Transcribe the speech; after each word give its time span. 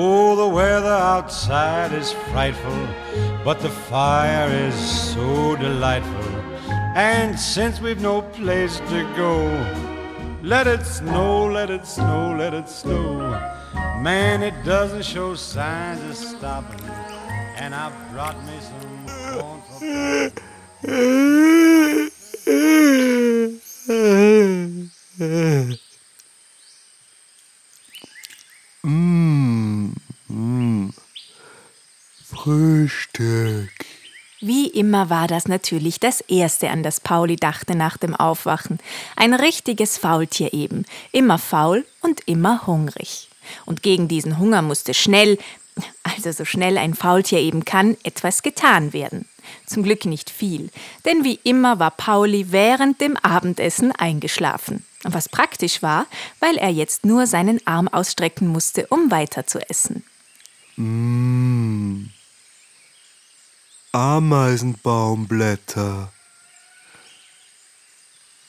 Oh, 0.00 0.36
the 0.36 0.46
weather 0.46 0.86
outside 0.86 1.92
is 1.92 2.12
frightful, 2.30 2.86
but 3.44 3.58
the 3.58 3.68
fire 3.68 4.48
is 4.48 4.76
so 5.12 5.56
delightful. 5.56 6.30
And 6.94 7.36
since 7.36 7.80
we've 7.80 8.00
no 8.00 8.22
place 8.22 8.78
to 8.78 9.02
go, 9.16 9.42
let 10.40 10.68
it 10.68 10.86
snow, 10.86 11.46
let 11.46 11.68
it 11.68 11.84
snow, 11.84 12.32
let 12.38 12.54
it 12.54 12.68
snow. 12.68 13.18
Man, 14.00 14.44
it 14.44 14.54
doesn't 14.64 15.04
show 15.04 15.34
signs 15.34 16.00
of 16.08 16.14
stopping. 16.14 16.88
And 17.56 17.74
I've 17.74 18.12
brought 18.12 18.38
me 18.46 18.56
some 18.60 19.06
corn 19.34 20.32
immer 34.88 35.10
war 35.10 35.28
das 35.28 35.48
natürlich 35.48 36.00
das 36.00 36.22
Erste, 36.22 36.70
an 36.70 36.82
das 36.82 36.98
Pauli 36.98 37.36
dachte 37.36 37.74
nach 37.74 37.98
dem 37.98 38.14
Aufwachen. 38.16 38.78
Ein 39.16 39.34
richtiges 39.34 39.98
Faultier 39.98 40.54
eben, 40.54 40.86
immer 41.12 41.36
faul 41.36 41.84
und 42.00 42.22
immer 42.24 42.66
hungrig. 42.66 43.28
Und 43.66 43.82
gegen 43.82 44.08
diesen 44.08 44.38
Hunger 44.38 44.62
musste 44.62 44.94
schnell, 44.94 45.36
also 46.04 46.32
so 46.32 46.46
schnell 46.46 46.78
ein 46.78 46.94
Faultier 46.94 47.38
eben 47.38 47.66
kann, 47.66 47.98
etwas 48.02 48.42
getan 48.42 48.94
werden. 48.94 49.28
Zum 49.66 49.82
Glück 49.82 50.06
nicht 50.06 50.30
viel, 50.30 50.70
denn 51.04 51.22
wie 51.22 51.38
immer 51.44 51.78
war 51.78 51.90
Pauli 51.90 52.46
während 52.50 53.02
dem 53.02 53.18
Abendessen 53.18 53.92
eingeschlafen. 53.92 54.86
Was 55.02 55.28
praktisch 55.28 55.82
war, 55.82 56.06
weil 56.40 56.56
er 56.56 56.70
jetzt 56.70 57.04
nur 57.04 57.26
seinen 57.26 57.60
Arm 57.66 57.88
ausstrecken 57.88 58.48
musste, 58.48 58.86
um 58.86 59.10
weiter 59.10 59.46
zu 59.46 59.58
essen. 59.68 60.02
Mmh. 60.76 62.08
Ameisenbaumblätter. 63.92 66.12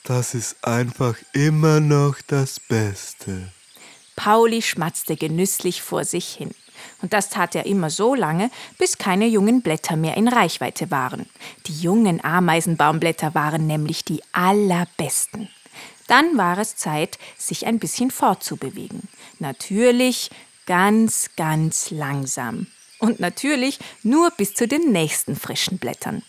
Das 0.04 0.34
ist 0.34 0.66
einfach 0.66 1.16
immer 1.34 1.80
noch 1.80 2.18
das 2.28 2.60
Beste. 2.60 3.54
Pauli 4.18 4.62
schmatzte 4.62 5.16
genüsslich 5.16 5.82
vor 5.82 6.04
sich 6.04 6.28
hin. 6.28 6.52
Und 7.02 7.14
das 7.14 7.30
tat 7.30 7.56
er 7.56 7.66
immer 7.66 7.90
so 7.90 8.16
lange, 8.16 8.52
bis 8.78 8.98
keine 8.98 9.28
jungen 9.28 9.62
Blätter 9.62 9.96
mehr 9.96 10.18
in 10.18 10.28
Reichweite 10.28 10.92
waren. 10.92 11.26
Die 11.68 11.80
jungen 11.80 12.22
Ameisenbaumblätter 12.24 13.34
waren 13.34 13.66
nämlich 13.66 14.04
die 14.04 14.22
allerbesten. 14.34 15.48
Dann 16.08 16.38
war 16.38 16.58
es 16.58 16.76
Zeit, 16.76 17.18
sich 17.38 17.66
ein 17.66 17.80
bisschen 17.80 18.12
fortzubewegen. 18.12 19.04
Natürlich 19.40 20.32
ganz, 20.66 21.30
ganz 21.38 21.92
langsam. 21.92 22.68
Und 23.00 23.20
natürlich 23.20 23.80
nur 24.04 24.30
bis 24.32 24.54
zu 24.54 24.68
den 24.68 24.92
nächsten 24.92 25.36
frischen 25.36 25.80
Blättern. 25.80 26.24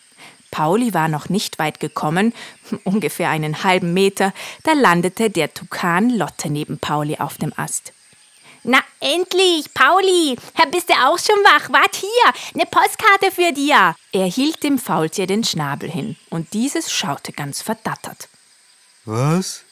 Pauli 0.51 0.95
war 0.95 1.09
noch 1.09 1.29
nicht 1.29 1.59
weit 1.59 1.81
gekommen, 1.81 2.33
ungefähr 2.85 3.31
einen 3.31 3.63
halben 3.63 3.93
Meter, 3.93 4.33
da 4.65 4.73
landete 4.73 5.31
der 5.31 5.53
Tukan 5.53 6.11
Lotte 6.11 6.51
neben 6.51 6.79
Pauli 6.79 7.17
auf 7.17 7.39
dem 7.39 7.53
Ast. 7.57 7.93
Na 8.63 8.81
endlich, 9.01 9.73
Pauli, 9.73 10.37
bist 10.71 10.91
du 10.91 10.95
auch 10.95 11.19
schon 11.19 11.37
wach? 11.45 11.73
Wart 11.73 11.97
hier, 11.97 12.35
eine 12.55 12.67
Postkarte 12.67 13.31
für 13.33 13.53
dir. 13.53 13.95
Er 14.13 14.27
hielt 14.27 14.63
dem 14.63 14.79
Faultier 14.79 15.27
den 15.27 15.45
Schnabel 15.45 15.91
hin 15.91 16.17
und 16.29 16.53
dieses 16.53 16.93
schaute 16.93 17.33
ganz 17.33 17.63
verdattert. 17.63 18.29
Was? 19.07 19.63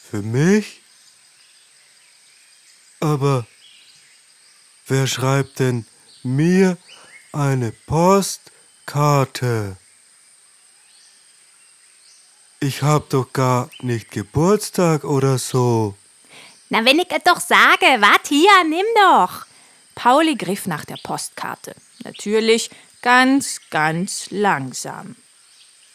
Für 0.00 0.22
mich? 0.22 0.80
Aber 3.00 3.46
wer 4.86 5.06
schreibt 5.06 5.58
denn 5.58 5.86
mir 6.22 6.76
eine 7.32 7.72
Postkarte? 7.72 9.76
Ich 12.60 12.82
hab 12.82 13.10
doch 13.10 13.32
gar 13.32 13.70
nicht 13.80 14.10
Geburtstag 14.10 15.04
oder 15.04 15.38
so. 15.38 15.96
Na, 16.68 16.84
wenn 16.84 17.00
ich 17.00 17.10
es 17.10 17.22
doch 17.24 17.40
sage, 17.40 18.00
wart 18.00 18.28
hier, 18.28 18.64
nimm 18.64 18.86
doch. 18.94 19.46
Pauli 19.94 20.36
griff 20.36 20.66
nach 20.66 20.84
der 20.84 20.98
Postkarte. 21.02 21.74
Natürlich 22.04 22.70
ganz, 23.02 23.60
ganz 23.68 24.30
langsam. 24.30 25.16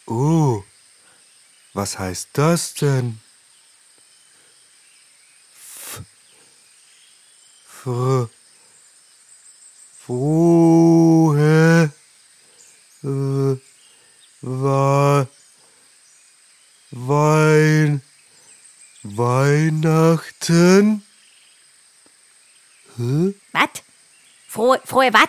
Oh, 0.06 0.62
was 1.72 1.98
heißt 1.98 2.28
das 2.34 2.74
denn? 2.74 3.20
F, 5.52 6.02
fr, 7.66 8.28
frohe, 10.08 11.92
äh, 13.04 13.56
wa, 14.40 15.26
Wein, 16.90 18.00
Weihnachten? 19.02 21.02
Hä? 22.96 23.34
Was? 23.52 23.68
Frohe, 24.48 24.80
frohe 24.86 25.12
was? 25.12 25.28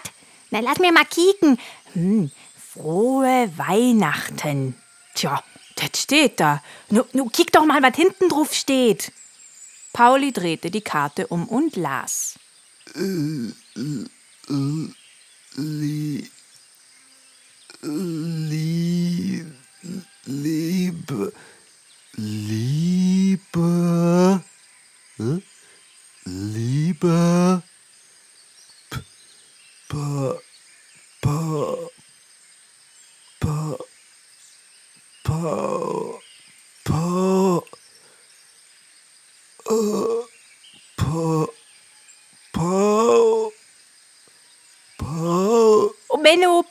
Na, 0.52 0.62
lass 0.62 0.80
mir 0.80 0.94
mal 0.94 1.04
kicken. 1.04 1.58
Hm, 1.94 2.32
frohe 2.56 3.52
Weihnachten. 3.58 4.76
Tja, 5.14 5.44
das 5.76 6.02
steht 6.02 6.40
da. 6.40 6.64
Nu, 6.90 7.04
nu 7.12 7.30
kick 7.30 7.52
doch 7.52 7.66
mal, 7.66 7.84
was 7.84 7.98
hinten 7.98 8.30
drauf 8.30 8.54
steht. 8.54 9.12
Pauli 9.92 10.32
drehte 10.32 10.72
die 10.72 10.82
Karte 10.82 11.28
um 11.28 11.50
und 11.50 11.76
las. 11.76 12.40
Äh, 12.96 13.50
äh, 13.76 14.06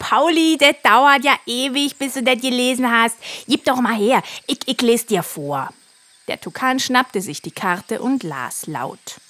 Pauli, 0.08 0.56
das 0.56 0.76
dauert 0.82 1.22
ja 1.22 1.34
ewig, 1.44 1.98
bis 1.98 2.14
du 2.14 2.22
das 2.22 2.40
gelesen 2.40 2.90
hast. 2.90 3.16
Gib 3.46 3.66
doch 3.66 3.78
mal 3.78 3.94
her, 3.94 4.22
ich, 4.46 4.58
ich 4.64 4.80
lese 4.80 5.04
dir 5.04 5.22
vor. 5.22 5.68
Der 6.28 6.40
Tukan 6.40 6.80
schnappte 6.80 7.20
sich 7.20 7.42
die 7.42 7.50
Karte 7.50 8.00
und 8.00 8.22
las 8.22 8.66
laut. 8.66 9.20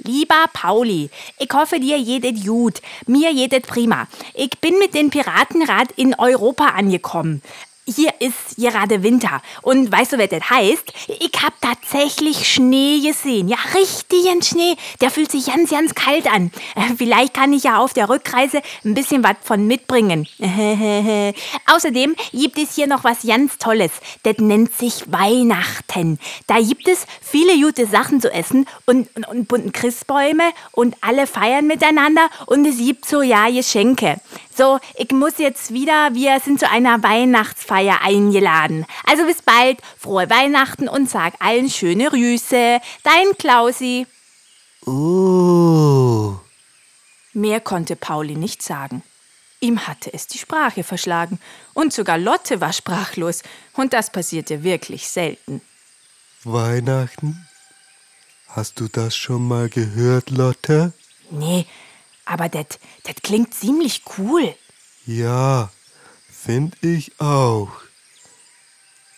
Lieber 0.00 0.48
Pauli, 0.52 1.08
ich 1.38 1.48
hoffe 1.54 1.80
dir 1.80 1.98
jedet 1.98 2.44
gut, 2.44 2.82
mir 3.06 3.32
jedet 3.32 3.66
prima. 3.66 4.06
Ich 4.34 4.50
bin 4.60 4.78
mit 4.78 4.92
dem 4.92 5.08
Piratenrad 5.08 5.92
in 5.92 6.14
Europa 6.14 6.66
angekommen. 6.66 7.40
Hier 7.88 8.10
ist 8.18 8.56
gerade 8.56 9.04
Winter. 9.04 9.40
Und 9.62 9.92
weißt 9.92 10.14
du, 10.14 10.18
was 10.18 10.28
das 10.28 10.50
heißt? 10.50 10.92
Ich 11.06 11.40
hab 11.40 11.52
tatsächlich 11.60 12.48
Schnee 12.52 12.98
gesehen. 13.00 13.46
Ja, 13.46 13.58
richtigen 13.74 14.42
Schnee. 14.42 14.74
Der 15.00 15.10
fühlt 15.12 15.30
sich 15.30 15.46
ganz, 15.46 15.70
ganz 15.70 15.94
kalt 15.94 16.26
an. 16.26 16.50
Äh, 16.74 16.94
Vielleicht 16.96 17.34
kann 17.34 17.52
ich 17.52 17.62
ja 17.62 17.78
auf 17.78 17.92
der 17.92 18.08
Rückreise 18.08 18.60
ein 18.84 18.94
bisschen 18.94 19.22
was 19.22 19.36
von 19.42 19.68
mitbringen. 19.68 20.26
Außerdem 21.72 22.16
gibt 22.32 22.58
es 22.58 22.74
hier 22.74 22.88
noch 22.88 23.04
was 23.04 23.22
ganz 23.24 23.58
Tolles. 23.58 23.92
Das 24.24 24.38
nennt 24.38 24.74
sich 24.74 25.04
Weihnachten. 25.12 26.18
Da 26.48 26.60
gibt 26.60 26.88
es 26.88 27.06
viele 27.20 27.54
gute 27.64 27.86
Sachen 27.86 28.20
zu 28.20 28.32
essen 28.32 28.66
und, 28.86 29.14
und, 29.14 29.28
und 29.28 29.46
bunten 29.46 29.70
Christbäume 29.70 30.50
und 30.72 30.96
alle 31.02 31.28
feiern 31.28 31.68
miteinander 31.68 32.28
und 32.46 32.66
es 32.66 32.78
gibt 32.78 33.06
so 33.06 33.22
ja 33.22 33.48
Geschenke. 33.48 34.20
So, 34.56 34.80
ich 34.94 35.10
muss 35.10 35.36
jetzt 35.36 35.74
wieder, 35.74 36.14
wir 36.14 36.40
sind 36.40 36.58
zu 36.58 36.70
einer 36.70 37.02
Weihnachtsfeier 37.02 38.00
eingeladen. 38.00 38.86
Also 39.06 39.26
bis 39.26 39.42
bald, 39.42 39.80
frohe 39.98 40.30
Weihnachten 40.30 40.88
und 40.88 41.10
sag 41.10 41.34
allen 41.40 41.68
schöne 41.68 42.08
Grüße. 42.08 42.80
Dein 43.02 43.36
Klausi. 43.38 44.06
Oh. 44.86 46.36
Mehr 47.34 47.60
konnte 47.60 47.96
Pauli 47.96 48.34
nicht 48.34 48.62
sagen. 48.62 49.02
Ihm 49.60 49.86
hatte 49.86 50.12
es 50.14 50.26
die 50.26 50.38
Sprache 50.38 50.84
verschlagen 50.84 51.38
und 51.74 51.92
sogar 51.92 52.16
Lotte 52.16 52.62
war 52.62 52.72
sprachlos 52.72 53.42
und 53.74 53.92
das 53.92 54.10
passierte 54.10 54.62
wirklich 54.62 55.08
selten. 55.08 55.60
Weihnachten? 56.44 57.46
Hast 58.48 58.80
du 58.80 58.88
das 58.88 59.14
schon 59.14 59.46
mal 59.46 59.68
gehört, 59.68 60.30
Lotte? 60.30 60.94
Nee, 61.30 61.66
aber 62.26 62.48
das 62.50 62.66
klingt 63.22 63.54
ziemlich 63.54 64.02
cool. 64.18 64.54
Ja, 65.06 65.70
find 66.28 66.76
ich 66.82 67.18
auch. 67.20 67.70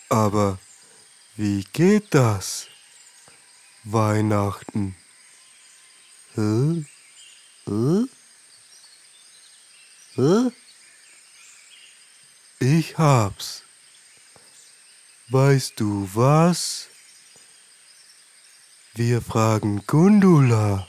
Aber 0.08 0.58
wie 1.36 1.64
geht 1.72 2.14
das? 2.14 2.68
Weihnachten. 3.84 4.96
Hä? 6.34 6.84
Hä? 7.66 8.04
Hä? 10.14 10.50
Ich 12.60 12.98
hab's. 12.98 13.62
Weißt 15.28 15.78
du 15.80 16.08
was? 16.14 16.88
Wir 18.94 19.22
fragen 19.22 19.84
Gundula, 19.86 20.88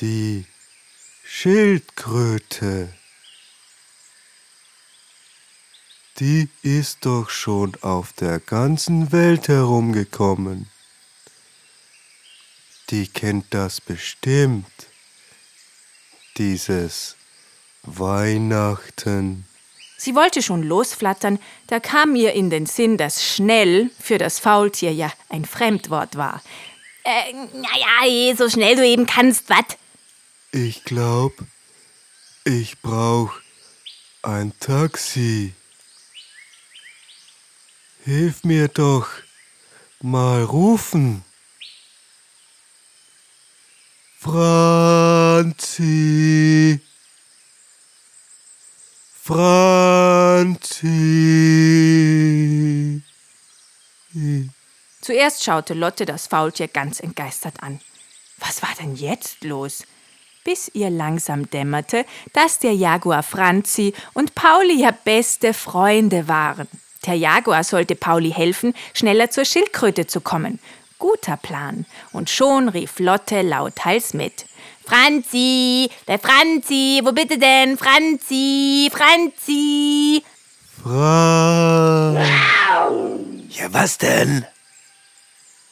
die 0.00 0.46
Schildkröte. 1.34 2.92
Die 6.20 6.50
ist 6.62 7.06
doch 7.06 7.30
schon 7.30 7.74
auf 7.80 8.12
der 8.12 8.38
ganzen 8.38 9.12
Welt 9.12 9.48
herumgekommen. 9.48 10.70
Die 12.90 13.08
kennt 13.08 13.46
das 13.48 13.80
bestimmt, 13.80 14.66
dieses 16.36 17.16
Weihnachten. 17.82 19.46
Sie 19.96 20.14
wollte 20.14 20.42
schon 20.42 20.62
losflattern, 20.62 21.40
da 21.66 21.80
kam 21.80 22.14
ihr 22.14 22.34
in 22.34 22.50
den 22.50 22.66
Sinn, 22.66 22.98
dass 22.98 23.24
schnell 23.24 23.90
für 23.98 24.18
das 24.18 24.38
Faultier 24.38 24.92
ja 24.92 25.10
ein 25.30 25.46
Fremdwort 25.46 26.16
war. 26.16 26.42
Äh, 27.04 27.32
naja, 27.54 28.36
so 28.36 28.50
schnell 28.50 28.76
du 28.76 28.86
eben 28.86 29.06
kannst, 29.06 29.48
wat? 29.48 29.78
Ich 30.54 30.84
glaub, 30.84 31.32
ich 32.44 32.82
brauch 32.82 33.32
ein 34.20 34.52
Taxi. 34.60 35.54
Hilf 38.04 38.44
mir 38.44 38.68
doch 38.68 39.08
mal 40.00 40.42
rufen. 40.44 41.24
Franzi. 44.18 45.62
Franzi. 49.22 50.82
Zuerst 55.00 55.42
schaute 55.42 55.72
Lotte 55.72 56.04
das 56.04 56.26
Faultier 56.26 56.68
ganz 56.68 57.00
entgeistert 57.00 57.62
an. 57.62 57.80
Was 58.36 58.60
war 58.60 58.74
denn 58.78 58.96
jetzt 58.96 59.44
los? 59.44 59.84
Bis 60.44 60.70
ihr 60.74 60.90
langsam 60.90 61.48
dämmerte, 61.50 62.04
dass 62.32 62.58
der 62.58 62.74
Jaguar 62.74 63.22
Franzi 63.22 63.94
und 64.12 64.34
Pauli 64.34 64.82
ja 64.82 64.90
beste 64.90 65.54
Freunde 65.54 66.26
waren. 66.26 66.68
Der 67.06 67.14
Jaguar 67.14 67.64
sollte 67.64 67.94
Pauli 67.94 68.32
helfen, 68.32 68.74
schneller 68.94 69.30
zur 69.30 69.44
Schildkröte 69.44 70.06
zu 70.06 70.20
kommen. 70.20 70.58
Guter 70.98 71.36
Plan. 71.36 71.84
Und 72.12 72.30
schon 72.30 72.68
rief 72.68 72.98
Lotte 72.98 73.42
lauthals 73.42 74.14
mit. 74.14 74.46
Franzi, 74.84 75.90
der 76.06 76.18
Franzi, 76.18 77.00
wo 77.04 77.12
bitte 77.12 77.38
denn? 77.38 77.76
Franzi, 77.78 78.90
Franzi. 78.92 80.22
Franz. 80.82 82.28
Ja, 83.48 83.72
was 83.72 83.98
denn? 83.98 84.44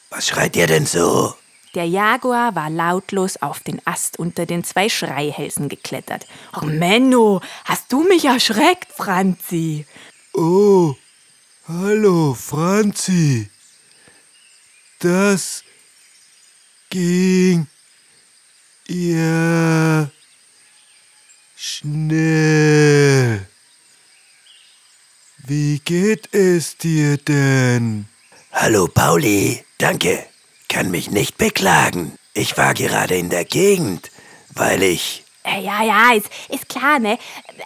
Was 0.09 0.27
schreit 0.27 0.55
ihr 0.55 0.67
denn 0.67 0.85
so? 0.85 1.33
Der 1.73 1.85
Jaguar 1.85 2.53
war 2.55 2.69
lautlos 2.69 3.37
auf 3.37 3.61
den 3.61 3.81
Ast 3.85 4.19
unter 4.19 4.45
den 4.45 4.63
zwei 4.65 4.89
Schreihälsen 4.89 5.69
geklettert. 5.69 6.27
Oh, 6.61 6.65
Menno, 6.65 7.41
hast 7.63 7.93
du 7.93 8.03
mich 8.03 8.25
erschreckt, 8.25 8.91
Franzi? 8.91 9.85
Oh, 10.33 10.95
hallo, 11.67 12.33
Franzi. 12.33 13.49
Das 14.99 15.63
ging 16.89 17.67
ja 18.89 20.09
schnell. 21.55 23.47
Wie 25.47 25.79
geht 25.79 26.33
es 26.33 26.75
dir 26.77 27.17
denn? 27.17 28.05
Hallo, 28.51 28.87
Pauli. 28.87 29.63
Danke. 29.77 30.30
Kann 30.71 30.89
mich 30.89 31.11
nicht 31.11 31.37
beklagen. 31.37 32.17
Ich 32.33 32.57
war 32.57 32.73
gerade 32.73 33.15
in 33.17 33.29
der 33.29 33.43
Gegend, 33.43 34.09
weil 34.53 34.81
ich 34.81 35.25
Äh, 35.43 35.61
Ja, 35.65 35.83
ja, 35.83 36.13
ist, 36.13 36.29
ist 36.47 36.69
klar, 36.69 36.97
ne? 36.97 37.17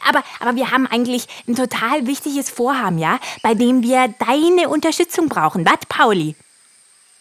Aber, 0.10 0.24
aber 0.40 0.56
wir 0.56 0.72
haben 0.72 0.88
eigentlich 0.88 1.28
ein 1.48 1.54
total 1.56 2.08
wichtiges 2.08 2.50
Vorhaben, 2.50 2.98
ja? 2.98 3.20
Bei 3.44 3.54
dem 3.54 3.84
wir 3.84 4.08
deine 4.18 4.70
Unterstützung 4.70 5.30
brauchen. 5.30 5.68
Was, 5.68 5.86
Pauli? 5.88 6.36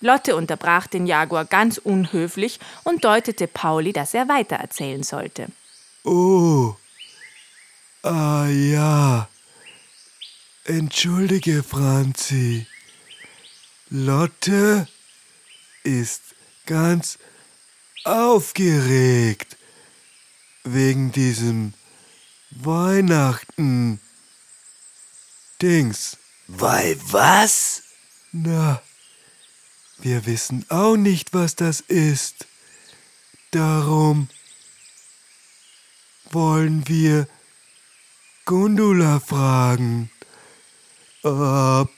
Lotte 0.01 0.37
unterbrach 0.37 0.87
den 0.87 1.07
Jaguar 1.07 1.45
ganz 1.45 1.77
unhöflich 1.77 2.61
und 2.85 3.05
deutete 3.05 3.47
Pauli, 3.47 3.93
dass 3.93 4.15
er 4.15 4.27
weitererzählen 4.27 5.03
sollte. 5.03 5.49
Oh. 6.05 6.75
Ah 8.03 8.47
ja. 8.47 9.29
Entschuldige, 10.65 11.63
Franzi. 11.63 12.67
Lotte 13.91 14.89
ist 15.85 16.35
ganz 16.67 17.19
aufgeregt 18.05 19.57
wegen 20.65 21.13
diesem 21.13 21.75
Weihnachten 22.51 24.01
Dings. 25.63 26.17
Weil 26.47 26.99
was? 27.11 27.83
Na, 28.33 28.83
wir 29.99 30.27
wissen 30.27 30.67
auch 30.69 30.97
nicht, 30.97 31.33
was 31.33 31.55
das 31.55 31.81
ist. 31.81 32.47
Darum 33.51 34.29
wollen 36.31 36.87
wir 36.89 37.29
Gundula 38.45 39.21
fragen, 39.21 40.11
ob 41.23 41.91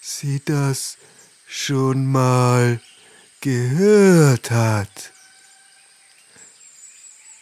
sie 0.00 0.42
das 0.44 0.98
schon 1.46 2.06
mal 2.06 2.80
gehört 3.40 4.50
hat. 4.50 5.12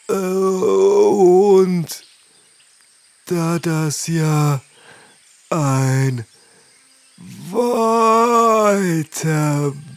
Und 0.08 1.86
da 3.24 3.58
das 3.58 4.06
ja 4.06 4.60
ein 5.48 6.26
weiter 7.50 7.72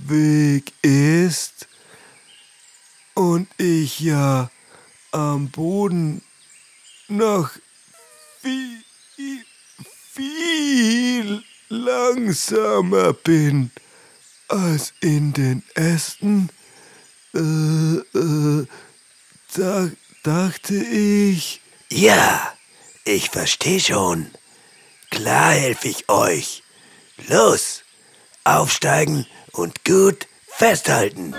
Weg 0.06 0.72
ist 0.82 1.68
und 3.16 3.50
ich 3.58 4.00
ja 4.00 4.50
am 5.12 5.50
Boden 5.50 6.22
noch 7.10 7.50
viel, 8.42 8.84
viel 10.14 11.44
langsamer 11.68 13.12
bin 13.12 13.72
als 14.48 14.94
in 15.02 15.34
den 15.34 15.64
Ästen, 15.76 16.50
äh, 17.34 17.40
äh, 17.40 18.66
da 19.56 19.90
dachte 20.24 20.76
ich, 20.76 21.62
Ja, 21.90 22.54
ich 23.06 23.30
verstehe 23.30 23.80
schon. 23.80 24.32
Klar 25.10 25.52
helfe 25.52 25.88
ich 25.88 26.10
euch. 26.10 26.64
Los, 27.28 27.84
aufsteigen 28.44 29.26
und 29.54 29.86
gut 29.86 30.28
festhalten. 30.48 31.34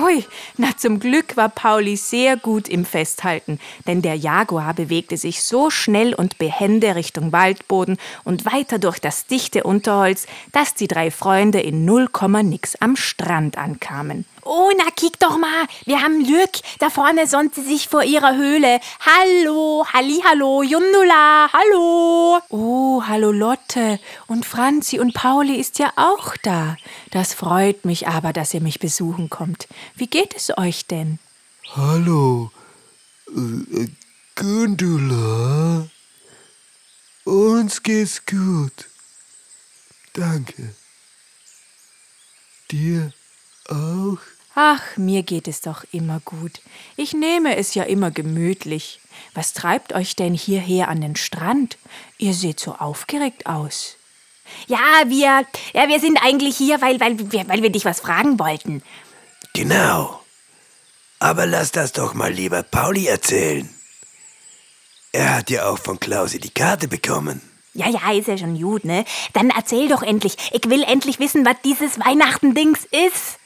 Hui, 0.00 0.24
na 0.56 0.76
zum 0.76 1.00
Glück 1.00 1.36
war 1.36 1.48
Pauli 1.48 1.96
sehr 1.96 2.36
gut 2.36 2.68
im 2.68 2.84
Festhalten, 2.84 3.58
denn 3.86 4.02
der 4.02 4.14
Jaguar 4.14 4.74
bewegte 4.74 5.16
sich 5.16 5.42
so 5.42 5.70
schnell 5.70 6.14
und 6.14 6.38
behende 6.38 6.94
Richtung 6.94 7.32
Waldboden 7.32 7.96
und 8.24 8.44
weiter 8.44 8.78
durch 8.78 8.98
das 8.98 9.26
dichte 9.26 9.64
Unterholz, 9.64 10.26
dass 10.52 10.74
die 10.74 10.88
drei 10.88 11.10
Freunde 11.10 11.60
in 11.60 11.84
null 11.84 12.08
Komma 12.08 12.42
nix 12.42 12.76
am 12.76 12.96
Strand 12.96 13.58
ankamen. 13.58 14.24
Oh, 14.54 14.70
na, 14.76 14.90
kick 14.90 15.18
doch 15.18 15.38
mal. 15.38 15.66
Wir 15.86 16.02
haben 16.02 16.24
Glück. 16.24 16.50
Da 16.78 16.90
vorne 16.90 17.26
sonnt 17.26 17.54
sie 17.54 17.62
sich 17.62 17.88
vor 17.88 18.02
ihrer 18.02 18.36
Höhle. 18.36 18.80
Hallo, 19.00 19.86
Hallihallo, 19.90 20.62
Jundula, 20.62 21.48
hallo. 21.50 22.38
Oh, 22.50 23.02
hallo 23.02 23.32
Lotte. 23.32 23.98
Und 24.26 24.44
Franzi 24.44 24.98
und 25.00 25.14
Pauli 25.14 25.56
ist 25.56 25.78
ja 25.78 25.90
auch 25.96 26.36
da. 26.42 26.76
Das 27.12 27.32
freut 27.32 27.86
mich 27.86 28.08
aber, 28.08 28.34
dass 28.34 28.52
ihr 28.52 28.60
mich 28.60 28.78
besuchen 28.78 29.30
kommt. 29.30 29.68
Wie 29.94 30.06
geht 30.06 30.36
es 30.36 30.52
euch 30.58 30.86
denn? 30.86 31.18
Hallo, 31.74 32.50
äh, 33.28 33.84
äh, 33.84 33.88
Gundula. 34.34 35.88
Uns 37.24 37.82
geht's 37.82 38.26
gut. 38.26 38.86
Danke. 40.12 40.74
Dir 42.70 43.14
auch? 43.70 44.18
Ach, 44.54 44.82
mir 44.96 45.22
geht 45.22 45.48
es 45.48 45.62
doch 45.62 45.84
immer 45.92 46.20
gut. 46.24 46.60
Ich 46.96 47.14
nehme 47.14 47.56
es 47.56 47.74
ja 47.74 47.84
immer 47.84 48.10
gemütlich. 48.10 49.00
Was 49.34 49.54
treibt 49.54 49.94
euch 49.94 50.14
denn 50.14 50.34
hierher 50.34 50.88
an 50.88 51.00
den 51.00 51.16
Strand? 51.16 51.78
Ihr 52.18 52.34
seht 52.34 52.60
so 52.60 52.74
aufgeregt 52.74 53.46
aus. 53.46 53.96
Ja, 54.66 54.78
wir, 55.06 55.46
ja, 55.72 55.88
wir 55.88 56.00
sind 56.00 56.18
eigentlich 56.22 56.56
hier, 56.56 56.82
weil, 56.82 57.00
weil, 57.00 57.32
wir, 57.32 57.48
weil 57.48 57.62
wir 57.62 57.70
dich 57.70 57.86
was 57.86 58.00
fragen 58.00 58.38
wollten. 58.38 58.82
Genau. 59.54 60.20
Aber 61.18 61.46
lass 61.46 61.72
das 61.72 61.92
doch 61.92 62.12
mal 62.12 62.32
lieber 62.32 62.62
Pauli 62.62 63.06
erzählen. 63.06 63.70
Er 65.12 65.36
hat 65.36 65.50
ja 65.50 65.68
auch 65.68 65.78
von 65.78 66.00
Klausi 66.00 66.40
die 66.40 66.50
Karte 66.50 66.88
bekommen. 66.88 67.40
Ja, 67.74 67.88
ja, 67.88 68.12
ist 68.12 68.28
ja 68.28 68.36
schon 68.36 68.60
gut, 68.60 68.84
ne? 68.84 69.04
Dann 69.32 69.48
erzähl 69.50 69.88
doch 69.88 70.02
endlich. 70.02 70.36
Ich 70.52 70.68
will 70.68 70.82
endlich 70.82 71.20
wissen, 71.20 71.46
was 71.46 71.56
dieses 71.64 71.98
Weihnachten-Dings 71.98 72.80
ist. 72.90 73.38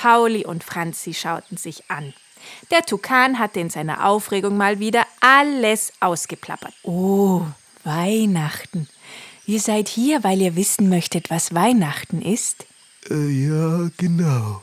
Pauli 0.00 0.46
und 0.46 0.64
Franzi 0.64 1.12
schauten 1.12 1.58
sich 1.58 1.90
an. 1.90 2.14
Der 2.70 2.86
Tukan 2.86 3.38
hatte 3.38 3.60
in 3.60 3.68
seiner 3.68 4.06
Aufregung 4.06 4.56
mal 4.56 4.78
wieder 4.78 5.06
alles 5.20 5.92
ausgeplappert. 6.00 6.72
Oh, 6.84 7.42
Weihnachten. 7.84 8.88
Ihr 9.44 9.60
seid 9.60 9.88
hier, 9.88 10.24
weil 10.24 10.40
ihr 10.40 10.56
wissen 10.56 10.88
möchtet, 10.88 11.28
was 11.28 11.54
Weihnachten 11.54 12.22
ist? 12.22 12.64
Äh, 13.10 13.28
ja, 13.28 13.90
genau. 13.98 14.62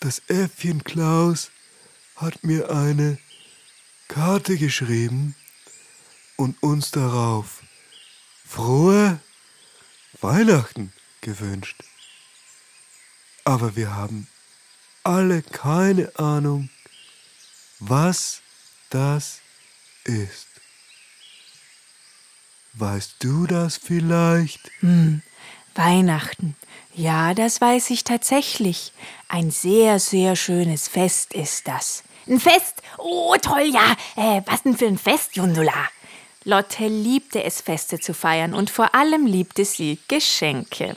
Das 0.00 0.22
Äffchen 0.28 0.82
Klaus 0.82 1.50
hat 2.16 2.42
mir 2.42 2.70
eine 2.70 3.18
Karte 4.08 4.56
geschrieben 4.56 5.34
und 6.36 6.62
uns 6.62 6.92
darauf 6.92 7.62
frohe 8.46 9.20
Weihnachten 10.22 10.94
gewünscht. 11.20 11.76
Aber 13.44 13.76
wir 13.76 13.94
haben 13.94 14.28
alle 15.02 15.42
keine 15.42 16.12
Ahnung, 16.18 16.70
was 17.80 18.40
das 18.90 19.40
ist. 20.04 20.46
Weißt 22.74 23.16
du 23.18 23.46
das 23.46 23.76
vielleicht? 23.76 24.70
Hm, 24.80 25.22
Weihnachten. 25.74 26.56
Ja, 26.94 27.34
das 27.34 27.60
weiß 27.60 27.90
ich 27.90 28.04
tatsächlich. 28.04 28.92
Ein 29.28 29.50
sehr, 29.50 29.98
sehr 29.98 30.36
schönes 30.36 30.88
Fest 30.88 31.34
ist 31.34 31.66
das. 31.66 32.04
Ein 32.28 32.38
Fest? 32.38 32.82
Oh, 32.98 33.34
toll, 33.40 33.72
ja. 33.72 33.96
Äh, 34.16 34.42
was 34.46 34.62
denn 34.62 34.76
für 34.76 34.86
ein 34.86 34.98
Fest, 34.98 35.36
Jundula? 35.36 35.88
Lotte 36.44 36.86
liebte 36.86 37.42
es, 37.42 37.60
Feste 37.60 37.98
zu 37.98 38.14
feiern 38.14 38.54
und 38.54 38.70
vor 38.70 38.94
allem 38.94 39.26
liebte 39.26 39.64
sie 39.64 39.98
Geschenke. 40.08 40.96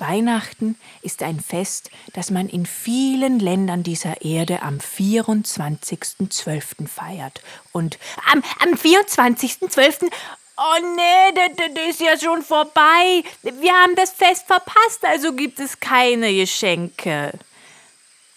Weihnachten 0.00 0.76
ist 1.02 1.22
ein 1.22 1.40
Fest, 1.40 1.90
das 2.12 2.30
man 2.30 2.48
in 2.48 2.66
vielen 2.66 3.38
Ländern 3.38 3.82
dieser 3.82 4.22
Erde 4.22 4.62
am 4.62 4.78
24.12. 4.78 6.88
feiert. 6.88 7.42
Und 7.72 7.98
am, 8.32 8.42
am 8.60 8.74
24.12. 8.74 10.10
Oh 10.56 10.94
nee, 10.94 11.32
das, 11.34 11.50
das 11.74 11.88
ist 11.88 12.00
ja 12.00 12.18
schon 12.18 12.42
vorbei. 12.42 13.22
Wir 13.42 13.72
haben 13.72 13.96
das 13.96 14.10
Fest 14.10 14.46
verpasst, 14.46 15.04
also 15.04 15.34
gibt 15.34 15.58
es 15.58 15.80
keine 15.80 16.34
Geschenke. 16.34 17.32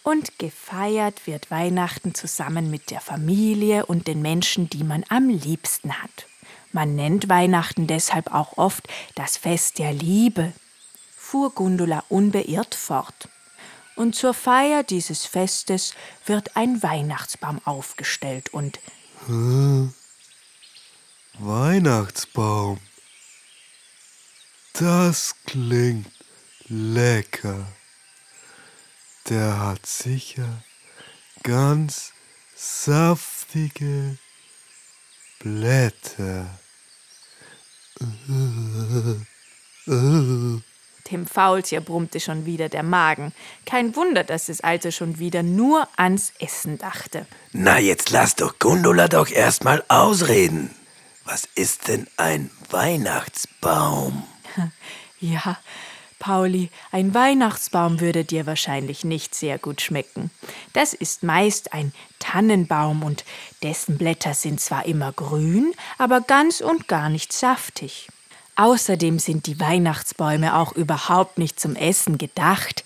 Und 0.03 0.37
gefeiert 0.37 1.27
wird 1.27 1.49
Weihnachten 1.49 2.13
zusammen 2.13 2.69
mit 2.69 2.91
der 2.91 2.99
Familie 2.99 3.85
und 3.85 4.07
den 4.07 4.21
Menschen, 4.21 4.69
die 4.69 4.83
man 4.83 5.05
am 5.09 5.29
liebsten 5.29 6.01
hat. 6.01 6.27
Man 6.73 6.95
nennt 6.95 7.29
Weihnachten 7.29 7.87
deshalb 7.87 8.33
auch 8.33 8.57
oft 8.57 8.87
das 9.15 9.37
Fest 9.37 9.79
der 9.79 9.93
Liebe 9.93 10.51
fuhr 11.33 11.49
Gundula 11.49 12.03
unbeirrt 12.09 12.75
fort. 12.75 13.27
Und 13.95 14.15
zur 14.15 14.35
Feier 14.35 14.83
dieses 14.83 15.25
Festes 15.25 15.95
wird 16.27 16.55
ein 16.55 16.83
Weihnachtsbaum 16.83 17.59
aufgestellt 17.65 18.53
und. 18.53 18.79
Weihnachtsbaum. 21.39 22.79
Das 24.73 25.33
klingt 25.47 26.11
lecker. 26.67 27.65
Der 29.27 29.59
hat 29.59 29.87
sicher 29.87 30.63
ganz 31.41 32.13
saftige 32.55 34.19
Blätter. 35.39 36.59
Dem 41.11 41.27
Faultier 41.27 41.81
brummte 41.81 42.19
schon 42.19 42.45
wieder 42.45 42.69
der 42.69 42.83
Magen. 42.83 43.33
Kein 43.65 43.95
Wunder, 43.95 44.23
dass 44.23 44.49
es 44.49 44.61
also 44.61 44.91
schon 44.91 45.19
wieder 45.19 45.43
nur 45.43 45.87
ans 45.97 46.33
Essen 46.39 46.77
dachte. 46.77 47.25
Na, 47.51 47.79
jetzt 47.79 48.09
lass 48.11 48.35
doch 48.35 48.59
Gundula 48.59 49.07
doch 49.07 49.29
erstmal 49.29 49.83
ausreden. 49.89 50.73
Was 51.25 51.47
ist 51.55 51.87
denn 51.87 52.07
ein 52.17 52.51
Weihnachtsbaum? 52.69 54.23
Ja, 55.19 55.57
Pauli, 56.19 56.69
ein 56.91 57.13
Weihnachtsbaum 57.13 58.01
würde 58.01 58.25
dir 58.25 58.45
wahrscheinlich 58.45 59.05
nicht 59.05 59.35
sehr 59.35 59.57
gut 59.57 59.81
schmecken. 59.81 60.31
Das 60.73 60.93
ist 60.93 61.23
meist 61.23 61.71
ein 61.71 61.93
Tannenbaum 62.19 63.03
und 63.03 63.23
dessen 63.61 63.97
Blätter 63.97 64.33
sind 64.33 64.59
zwar 64.59 64.85
immer 64.85 65.13
grün, 65.13 65.73
aber 65.97 66.19
ganz 66.19 66.59
und 66.59 66.89
gar 66.89 67.09
nicht 67.09 67.31
saftig. 67.31 68.09
Außerdem 68.55 69.19
sind 69.19 69.47
die 69.47 69.59
Weihnachtsbäume 69.59 70.55
auch 70.55 70.73
überhaupt 70.73 71.37
nicht 71.37 71.59
zum 71.59 71.75
Essen 71.75 72.17
gedacht. 72.17 72.83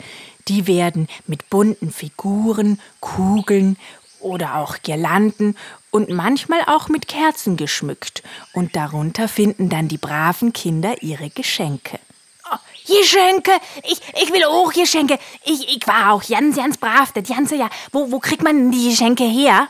Die 0.47 0.65
werden 0.65 1.07
mit 1.25 1.49
bunten 1.49 1.91
Figuren, 1.91 2.79
Kugeln 3.01 3.77
oder 4.19 4.55
auch 4.55 4.77
Girlanden 4.81 5.57
und 5.91 6.09
manchmal 6.09 6.61
auch 6.67 6.87
mit 6.87 7.07
Kerzen 7.07 7.57
geschmückt. 7.57 8.23
Und 8.53 8.75
darunter 8.75 9.27
finden 9.27 9.69
dann 9.69 9.87
die 9.87 9.97
braven 9.97 10.53
Kinder 10.53 11.01
ihre 11.01 11.29
Geschenke. 11.29 11.99
Oh, 12.49 12.57
Geschenke! 12.87 13.51
Ich, 13.83 13.99
ich 14.21 14.31
will 14.31 14.45
auch 14.45 14.71
Geschenke. 14.71 15.19
Ich, 15.43 15.75
ich 15.75 15.85
war 15.85 16.13
auch 16.13 16.23
ganz, 16.25 16.55
ganz 16.55 16.77
brav. 16.77 17.11
Das 17.11 17.27
ganze 17.27 17.57
Jahr. 17.57 17.69
Wo, 17.91 18.11
wo 18.11 18.19
kriegt 18.19 18.43
man 18.43 18.71
die 18.71 18.89
Geschenke 18.89 19.25
her? 19.25 19.67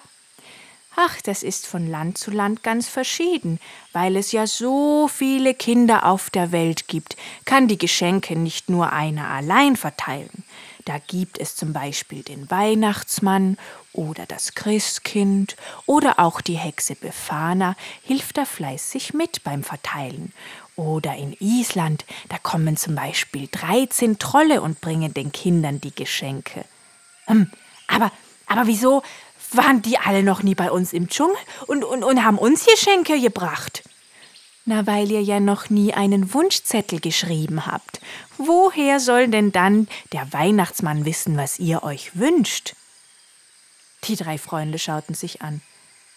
Ach, 1.00 1.22
das 1.22 1.44
ist 1.44 1.68
von 1.68 1.88
Land 1.88 2.18
zu 2.18 2.32
Land 2.32 2.64
ganz 2.64 2.88
verschieden. 2.88 3.60
Weil 3.94 4.16
es 4.16 4.32
ja 4.32 4.48
so 4.48 5.08
viele 5.08 5.54
Kinder 5.54 6.08
auf 6.08 6.32
der 6.32 6.52
Welt 6.52 6.88
gibt, 6.88 7.16
kann 7.46 7.68
die 7.68 7.78
Geschenke 7.78 8.36
nicht 8.36 8.68
nur 8.68 8.92
einer 8.92 9.28
allein 9.30 9.76
verteilen. 9.76 10.44
Da 10.86 10.98
gibt 10.98 11.38
es 11.38 11.56
zum 11.56 11.72
Beispiel 11.72 12.24
den 12.24 12.50
Weihnachtsmann 12.50 13.60
oder 13.94 14.26
das 14.26 14.56
Christkind 14.56 15.56
oder 15.86 16.18
auch 16.18 16.42
die 16.42 16.58
Hexe 16.58 16.96
Befana 16.96 17.76
hilft 18.02 18.38
da 18.38 18.46
fleißig 18.46 19.14
mit 19.14 19.44
beim 19.44 19.64
Verteilen. 19.64 20.34
Oder 20.76 21.16
in 21.16 21.36
Island, 21.40 22.06
da 22.30 22.40
kommen 22.40 22.76
zum 22.76 22.96
Beispiel 22.96 23.48
13 23.52 24.18
Trolle 24.18 24.64
und 24.64 24.82
bringen 24.82 25.14
den 25.14 25.32
Kindern 25.32 25.80
die 25.80 25.94
Geschenke. 25.94 26.66
Hm, 27.26 27.52
aber, 27.88 28.12
aber 28.48 28.66
wieso, 28.66 29.04
waren 29.52 29.82
die 29.82 29.98
alle 29.98 30.24
noch 30.24 30.44
nie 30.44 30.56
bei 30.56 30.72
uns 30.72 30.94
im 30.94 31.08
Dschungel 31.08 31.36
und, 31.68 31.84
und, 31.84 32.04
und 32.04 32.24
haben 32.24 32.38
uns 32.38 32.66
Geschenke 32.66 33.20
gebracht? 33.20 33.84
Na, 34.66 34.86
weil 34.86 35.10
ihr 35.10 35.22
ja 35.22 35.40
noch 35.40 35.70
nie 35.70 35.94
einen 35.94 36.34
Wunschzettel 36.34 37.00
geschrieben 37.00 37.66
habt. 37.66 38.02
Woher 38.38 39.00
soll 39.00 39.30
denn 39.30 39.54
dann 39.54 39.88
der 40.12 40.34
Weihnachtsmann 40.34 41.06
wissen, 41.06 41.38
was 41.38 41.58
ihr 41.58 41.84
euch 41.84 42.20
wünscht? 42.20 42.76
Die 44.04 44.18
drei 44.18 44.38
Freunde 44.38 44.78
schauten 44.78 45.16
sich 45.16 45.42
an. 45.42 45.62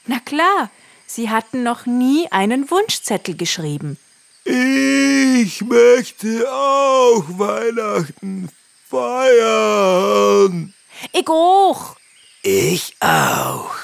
Na 0.06 0.18
klar, 0.18 0.70
sie 1.06 1.30
hatten 1.30 1.62
noch 1.62 1.86
nie 1.86 2.26
einen 2.32 2.70
Wunschzettel 2.70 3.36
geschrieben. 3.36 3.98
Ich 4.44 5.60
möchte 5.62 6.50
auch 6.52 7.24
Weihnachten 7.38 8.48
feiern. 8.88 10.74
Ich 11.12 11.28
auch. 11.28 11.99
Ich 12.42 12.96
auch. 13.00 13.74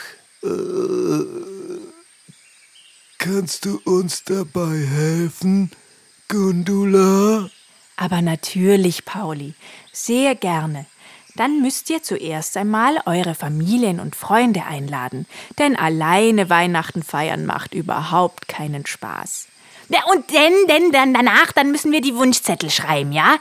Äh, 0.43 1.27
kannst 3.19 3.67
du 3.67 3.81
uns 3.85 4.25
dabei 4.25 4.79
helfen, 4.79 5.71
Gundula? 6.29 7.51
Aber 7.97 8.23
natürlich, 8.23 9.05
Pauli, 9.05 9.55
sehr 9.93 10.35
gerne. 10.35 10.87
Dann 11.35 11.61
müsst 11.61 11.91
ihr 11.91 12.03
zuerst 12.03 12.57
einmal 12.57 12.99
eure 13.05 13.35
Familien 13.35 14.01
und 14.01 14.17
Freunde 14.17 14.65
einladen, 14.65 15.27
denn 15.59 15.77
alleine 15.77 16.49
Weihnachten 16.49 17.03
feiern 17.03 17.45
macht 17.45 17.75
überhaupt 17.75 18.49
keinen 18.49 18.87
Spaß. 18.87 19.49
Ja, 19.91 20.05
und 20.07 20.31
denn, 20.31 20.55
denn, 20.67 20.93
dann 20.93 21.13
danach, 21.13 21.53
dann 21.53 21.73
müssen 21.73 21.93
wir 21.93 22.01
die 22.01 22.17
Wunschzettel 22.17 22.71
schreiben, 22.71 23.13
ja? 23.13 23.37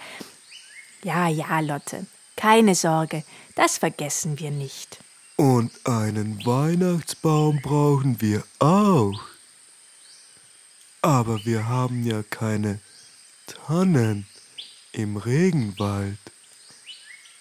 Ja, 1.04 1.30
ja, 1.30 1.62
Lotte, 1.62 2.06
keine 2.36 2.76
Sorge, 2.76 3.24
das 3.56 3.78
vergessen 3.78 4.40
wir 4.40 4.52
nicht. 4.52 5.00
Und 5.38 5.72
einen 5.86 6.46
Weihnachtsbaum 6.46 7.62
brauchen 7.62 8.22
wir 8.22 8.44
auch. 8.60 9.20
Aber 11.02 11.44
wir 11.46 11.68
haben 11.68 12.06
ja 12.06 12.24
keine 12.24 12.80
Tannen 13.46 14.28
im 14.94 15.18
Regenwald. 15.18 16.18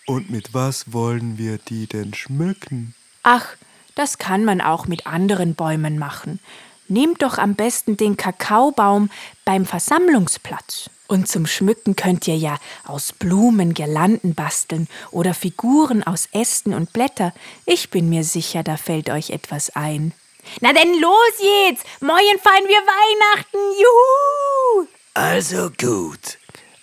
Und 0.06 0.28
mit 0.28 0.52
was 0.52 0.92
wollen 0.92 1.38
wir 1.38 1.58
die 1.58 1.86
denn 1.86 2.12
schmücken? 2.14 2.94
Ach, 3.22 3.46
das 3.94 4.18
kann 4.18 4.44
man 4.44 4.60
auch 4.60 4.86
mit 4.86 5.06
anderen 5.06 5.54
Bäumen 5.54 5.96
machen. 5.98 6.40
Nehmt 6.88 7.22
doch 7.22 7.38
am 7.38 7.54
besten 7.54 7.96
den 7.96 8.16
Kakaobaum 8.16 9.10
beim 9.44 9.64
Versammlungsplatz. 9.64 10.90
Und 11.06 11.28
zum 11.28 11.46
Schmücken 11.46 11.96
könnt 11.96 12.26
ihr 12.28 12.36
ja 12.36 12.56
aus 12.84 13.12
Blumen 13.12 13.74
Girlanden 13.74 14.34
basteln 14.34 14.88
oder 15.10 15.34
Figuren 15.34 16.02
aus 16.02 16.28
Ästen 16.32 16.72
und 16.74 16.92
Blätter. 16.92 17.32
Ich 17.66 17.90
bin 17.90 18.08
mir 18.08 18.24
sicher, 18.24 18.62
da 18.62 18.76
fällt 18.76 19.10
euch 19.10 19.30
etwas 19.30 19.70
ein. 19.76 20.12
Na 20.60 20.72
denn 20.72 21.00
los 21.00 21.34
jetzt! 21.40 21.84
Morgen 22.00 22.38
feiern 22.42 22.68
wir 22.68 22.82
Weihnachten! 22.86 23.58
Juhu! 23.80 24.88
Also 25.14 25.70
gut. 25.70 26.38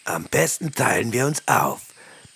Am 0.06 0.26
besten 0.26 0.72
teilen 0.72 1.14
wir 1.14 1.26
uns 1.26 1.48
auf. 1.48 1.82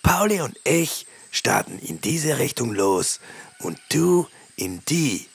Pauli 0.02 0.40
und 0.40 0.56
ich 0.64 1.06
starten 1.30 1.78
in 1.78 2.00
diese 2.00 2.38
Richtung 2.38 2.72
los 2.72 3.20
und 3.60 3.78
du 3.90 4.26
in 4.56 4.82
die. 4.88 5.26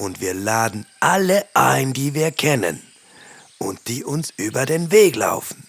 Und 0.00 0.22
wir 0.22 0.32
laden 0.32 0.86
alle 1.00 1.44
ein, 1.52 1.92
die 1.92 2.14
wir 2.14 2.30
kennen 2.30 2.82
und 3.58 3.86
die 3.86 4.02
uns 4.02 4.32
über 4.38 4.64
den 4.64 4.90
Weg 4.90 5.14
laufen. 5.14 5.68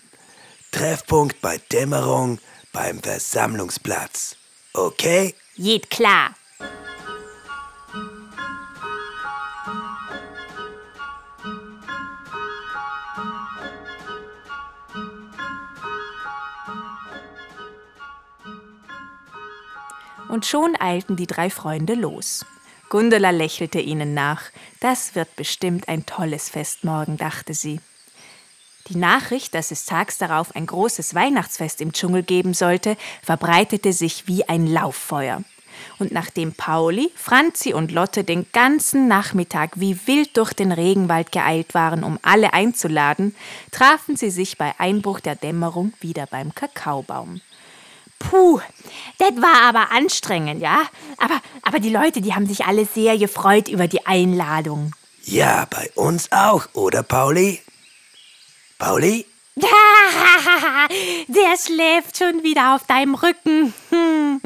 Treffpunkt 0.72 1.42
bei 1.42 1.58
Dämmerung 1.70 2.40
beim 2.72 3.04
Versammlungsplatz. 3.04 4.38
Okay? 4.72 5.36
Geht 5.58 5.90
klar. 5.90 6.34
Und 20.30 20.46
schon 20.46 20.78
eilten 20.80 21.18
die 21.18 21.28
drei 21.28 21.50
Freunde 21.50 21.96
los. 21.96 22.46
Gundula 22.92 23.30
lächelte 23.30 23.80
ihnen 23.80 24.14
nach. 24.14 24.44
Das 24.82 25.16
wird 25.16 25.38
bestimmt 25.38 25.88
ein 25.88 26.06
tolles 26.06 26.50
Fest 26.50 26.84
morgen, 26.84 27.16
dachte 27.16 27.54
sie. 27.54 27.80
Die 28.90 28.98
Nachricht, 28.98 29.56
dass 29.56 29.72
es 29.72 29.86
tags 29.86 30.18
darauf 30.18 30.54
ein 30.58 30.66
großes 30.66 31.16
Weihnachtsfest 31.16 31.80
im 31.80 31.94
Dschungel 31.94 32.22
geben 32.22 32.54
sollte, 32.54 32.98
verbreitete 33.24 33.94
sich 33.94 34.28
wie 34.28 34.44
ein 34.50 34.68
Lauffeuer. 34.68 35.42
Und 36.00 36.12
nachdem 36.12 36.52
Pauli, 36.52 37.10
Franzi 37.16 37.74
und 37.74 37.94
Lotte 37.94 38.26
den 38.26 38.48
ganzen 38.52 39.08
Nachmittag 39.08 39.80
wie 39.80 39.98
wild 40.06 40.36
durch 40.36 40.52
den 40.52 40.74
Regenwald 40.74 41.32
geeilt 41.32 41.74
waren, 41.74 42.04
um 42.04 42.20
alle 42.24 42.54
einzuladen, 42.54 43.34
trafen 43.72 44.18
sie 44.18 44.32
sich 44.32 44.58
bei 44.58 44.74
Einbruch 44.80 45.22
der 45.22 45.36
Dämmerung 45.36 45.94
wieder 46.02 46.26
beim 46.26 46.54
Kakaobaum. 46.54 47.40
Puh, 48.30 48.62
das 49.18 49.36
war 49.42 49.64
aber 49.64 49.92
anstrengend, 49.92 50.62
ja? 50.62 50.84
Aber, 51.18 51.42
aber 51.64 51.80
die 51.80 51.90
Leute, 51.90 52.22
die 52.22 52.34
haben 52.34 52.48
sich 52.48 52.66
alle 52.66 52.86
sehr 52.86 53.18
gefreut 53.18 53.68
über 53.68 53.88
die 53.88 54.06
Einladung. 54.06 54.94
Ja, 55.24 55.66
bei 55.70 55.90
uns 55.96 56.32
auch, 56.32 56.68
oder 56.74 57.04
Pauli? 57.04 57.62
Pauli? 58.78 59.26
Der 61.28 61.58
schläft 61.58 62.18
schon 62.18 62.44
wieder 62.44 62.76
auf 62.76 62.86
deinem 62.86 63.16
Rücken. 63.16 63.74
Hm. 63.90 64.42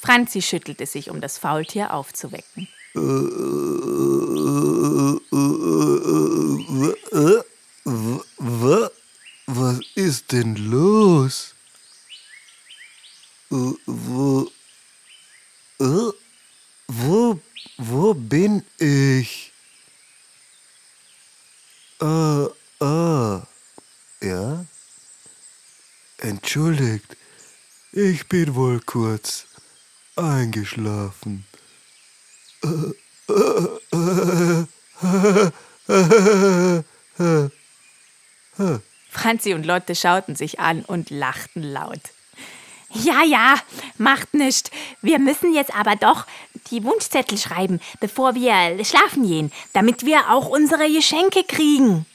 Franzi 0.00 0.42
schüttelte 0.42 0.86
sich, 0.86 1.10
um 1.10 1.20
das 1.20 1.38
Faultier 1.38 1.92
aufzuwecken. 1.92 2.68
Was 9.46 9.80
ist 9.94 10.32
denn 10.32 10.56
los? 10.56 11.53
Wo, 13.54 14.48
wo, 16.88 17.40
wo 17.78 18.14
bin 18.14 18.64
ich? 18.78 19.52
Ah, 22.00 22.48
ah, 22.80 23.46
ja? 24.20 24.66
Entschuldigt, 26.18 27.16
ich 27.92 28.26
bin 28.26 28.56
wohl 28.56 28.80
kurz 28.80 29.46
eingeschlafen. 30.16 31.46
Franzi 39.10 39.54
und 39.54 39.64
Lotte 39.64 39.94
schauten 39.94 40.34
sich 40.34 40.58
an 40.58 40.84
und 40.84 41.10
lachten 41.10 41.62
laut. 41.62 42.00
Ja, 42.94 43.24
ja, 43.24 43.56
macht 43.98 44.34
nichts. 44.34 44.70
Wir 45.02 45.18
müssen 45.18 45.52
jetzt 45.52 45.74
aber 45.74 45.96
doch 45.96 46.26
die 46.70 46.84
Wunschzettel 46.84 47.36
schreiben, 47.38 47.80
bevor 48.00 48.34
wir 48.34 48.82
schlafen 48.84 49.26
gehen, 49.26 49.52
damit 49.72 50.06
wir 50.06 50.30
auch 50.30 50.48
unsere 50.48 50.90
Geschenke 50.90 51.42
kriegen. 51.44 52.06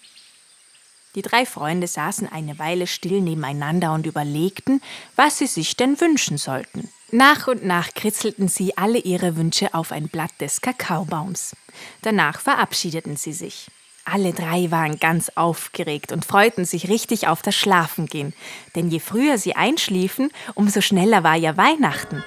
Die 1.15 1.21
drei 1.21 1.45
Freunde 1.45 1.87
saßen 1.87 2.31
eine 2.31 2.59
Weile 2.59 2.87
still 2.87 3.21
nebeneinander 3.21 3.93
und 3.93 4.05
überlegten, 4.05 4.81
was 5.15 5.39
sie 5.39 5.47
sich 5.47 5.75
denn 5.75 5.99
wünschen 5.99 6.37
sollten. 6.37 6.89
Nach 7.11 7.47
und 7.47 7.65
nach 7.65 7.93
kritzelten 7.93 8.47
sie 8.47 8.77
alle 8.77 8.99
ihre 8.99 9.35
Wünsche 9.35 9.73
auf 9.73 9.91
ein 9.91 10.07
Blatt 10.07 10.31
des 10.39 10.61
Kakaobaums. 10.61 11.55
Danach 12.03 12.39
verabschiedeten 12.39 13.17
sie 13.17 13.33
sich. 13.33 13.67
Alle 14.11 14.33
drei 14.33 14.71
waren 14.71 14.97
ganz 14.97 15.29
aufgeregt 15.35 16.11
und 16.11 16.25
freuten 16.25 16.65
sich 16.65 16.89
richtig 16.89 17.27
auf 17.27 17.43
das 17.43 17.55
Schlafengehen, 17.55 18.33
denn 18.75 18.89
je 18.89 18.99
früher 18.99 19.37
sie 19.37 19.55
einschliefen, 19.55 20.31
umso 20.55 20.81
schneller 20.81 21.23
war 21.23 21.35
ja 21.35 21.57
Weihnachten. 21.57 22.23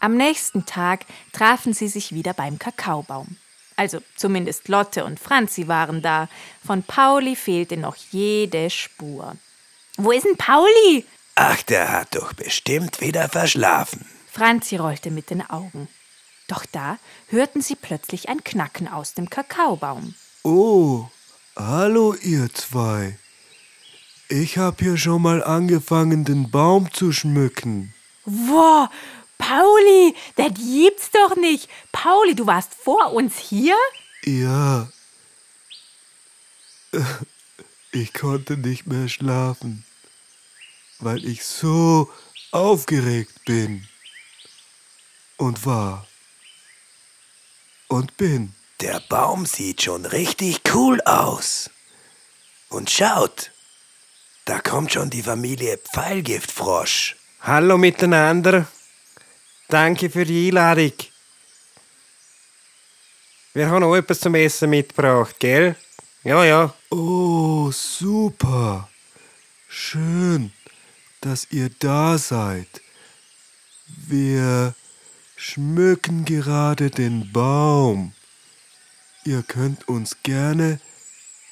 Am 0.00 0.16
nächsten 0.16 0.66
Tag 0.66 1.06
trafen 1.32 1.72
sie 1.72 1.88
sich 1.88 2.12
wieder 2.12 2.34
beim 2.34 2.58
Kakaobaum. 2.58 3.36
Also 3.76 4.00
zumindest 4.16 4.68
Lotte 4.68 5.04
und 5.04 5.18
Franzi 5.18 5.68
waren 5.68 6.02
da. 6.02 6.28
Von 6.64 6.82
Pauli 6.82 7.36
fehlte 7.36 7.76
noch 7.76 7.96
jede 8.10 8.70
Spur. 8.70 9.36
Wo 9.96 10.10
ist 10.12 10.24
denn 10.24 10.36
Pauli? 10.36 11.06
Ach, 11.34 11.62
der 11.62 11.92
hat 11.92 12.14
doch 12.14 12.32
bestimmt 12.32 13.00
wieder 13.00 13.28
verschlafen. 13.28 14.06
Franzi 14.30 14.76
rollte 14.76 15.10
mit 15.10 15.30
den 15.30 15.48
Augen. 15.48 15.88
Doch 16.48 16.66
da 16.70 16.98
hörten 17.28 17.62
sie 17.62 17.76
plötzlich 17.76 18.28
ein 18.28 18.44
Knacken 18.44 18.88
aus 18.88 19.14
dem 19.14 19.30
Kakaobaum. 19.30 20.14
Oh, 20.42 21.06
hallo 21.56 22.14
ihr 22.14 22.52
zwei. 22.52 23.18
Ich 24.28 24.58
hab 24.58 24.80
hier 24.80 24.96
schon 24.96 25.22
mal 25.22 25.44
angefangen, 25.44 26.24
den 26.24 26.50
Baum 26.50 26.92
zu 26.92 27.12
schmücken. 27.12 27.94
Wow, 28.24 28.88
Pauli, 29.42 30.14
das 30.36 30.52
gibt's 30.54 31.10
doch 31.10 31.34
nicht. 31.34 31.68
Pauli, 31.90 32.36
du 32.36 32.46
warst 32.46 32.74
vor 32.74 33.12
uns 33.12 33.38
hier? 33.38 33.76
Ja. 34.24 34.88
Ich 37.94 38.14
konnte 38.14 38.56
nicht 38.56 38.86
mehr 38.86 39.06
schlafen, 39.10 39.84
weil 40.98 41.26
ich 41.26 41.44
so 41.44 42.10
aufgeregt 42.50 43.44
bin 43.44 43.86
und 45.36 45.66
war 45.66 46.08
und 47.88 48.16
bin. 48.16 48.54
Der 48.80 48.98
Baum 49.10 49.44
sieht 49.44 49.82
schon 49.82 50.06
richtig 50.06 50.62
cool 50.72 51.02
aus. 51.02 51.68
Und 52.70 52.88
schaut, 52.88 53.50
da 54.46 54.58
kommt 54.60 54.94
schon 54.94 55.10
die 55.10 55.22
Familie 55.22 55.76
Pfeilgiftfrosch. 55.76 57.16
Hallo 57.42 57.76
miteinander. 57.76 58.66
Danke 59.72 60.10
für 60.10 60.26
die 60.26 60.48
Einladung. 60.48 60.92
Wir 63.54 63.70
haben 63.70 63.82
auch 63.82 63.96
etwas 63.96 64.20
zum 64.20 64.34
Essen 64.34 64.68
mitgebracht, 64.68 65.34
gell? 65.38 65.76
Ja, 66.24 66.44
ja. 66.44 66.74
Oh, 66.90 67.70
super. 67.70 68.90
Schön, 69.68 70.52
dass 71.22 71.50
ihr 71.50 71.70
da 71.78 72.18
seid. 72.18 72.82
Wir 73.86 74.74
schmücken 75.36 76.26
gerade 76.26 76.90
den 76.90 77.32
Baum. 77.32 78.12
Ihr 79.24 79.42
könnt 79.42 79.88
uns 79.88 80.18
gerne 80.22 80.80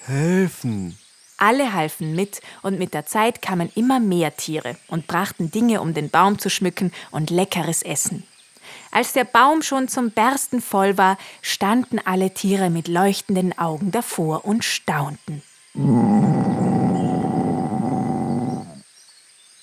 helfen. 0.01 0.99
Alle 1.41 1.73
halfen 1.73 2.15
mit, 2.15 2.43
und 2.63 2.79
mit 2.79 2.93
der 2.93 3.07
Zeit 3.07 3.41
kamen 3.41 3.73
immer 3.75 3.99
mehr 3.99 4.37
Tiere 4.37 4.77
und 4.89 5.07
brachten 5.07 5.51
Dinge, 5.51 5.81
um 5.81 5.95
den 5.95 6.11
Baum 6.11 6.39
zu 6.39 6.51
schmücken 6.51 6.93
und 7.11 7.31
leckeres 7.31 7.83
Essen. 7.83 8.25
Als 8.91 9.15
der 9.15 9.25
Baum 9.25 9.63
schon 9.63 9.89
zum 9.89 10.11
Bersten 10.11 10.61
voll 10.61 10.99
war, 10.99 11.17
standen 11.41 11.99
alle 12.05 12.35
Tiere 12.35 12.69
mit 12.69 12.89
leuchtenden 12.89 13.57
Augen 13.57 13.91
davor 13.91 14.45
und 14.45 14.65
staunten. 14.65 15.43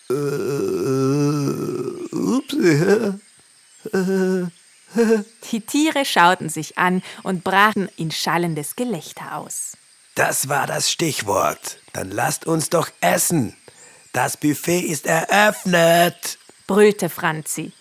Äh, 0.10 0.48
Die 5.52 5.62
Tiere 5.62 6.06
schauten 6.06 6.50
sich 6.50 6.78
an 6.78 7.04
und 7.22 7.44
brachen 7.44 7.88
in 7.98 8.10
schallendes 8.10 8.76
Gelächter 8.76 9.36
aus. 9.38 9.78
Das 10.18 10.50
war 10.50 10.66
das 10.66 10.92
Stichwort. 10.92 11.78
Dann 11.94 12.10
lasst 12.10 12.48
uns 12.48 12.72
doch 12.72 12.90
essen. 13.02 13.56
Das 14.14 14.36
Buffet 14.36 14.80
ist 14.80 15.06
eröffnet, 15.06 16.40
brüllte 16.66 17.08
Franzi. 17.08 17.72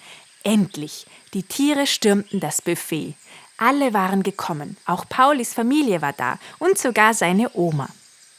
Endlich, 0.45 1.07
die 1.33 1.45
Tiere 1.45 1.87
stürmten 1.87 2.39
das 2.39 2.61
Buffet. 2.61 3.15
Alle 3.57 3.95
waren 3.95 4.23
gekommen, 4.23 4.77
auch 4.85 5.09
Paulis 5.09 5.55
Familie 5.55 6.03
war 6.03 6.13
da 6.13 6.39
und 6.59 6.77
sogar 6.77 7.15
seine 7.15 7.57
Oma. 7.57 7.89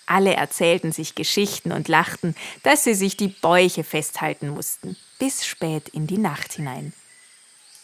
Alle 0.06 0.36
erzählten 0.36 0.92
sich 0.92 1.16
Geschichten 1.16 1.72
und 1.72 1.88
lachten, 1.88 2.36
dass 2.62 2.84
sie 2.84 2.94
sich 2.94 3.18
die 3.18 3.30
Bäuche 3.30 3.84
festhalten 3.84 4.50
mussten, 4.50 4.96
bis 5.18 5.44
spät 5.44 5.90
in 5.90 6.06
die 6.06 6.20
Nacht 6.20 6.54
hinein. 6.54 6.94